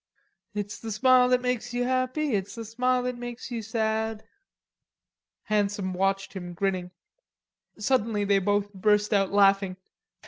[0.55, 4.27] "It's the smile that makes you happy, It's the smile that makes you sad."
[5.43, 6.89] Handsome watched him, grinning.
[7.77, 9.77] Suddenly they both burst out laughing.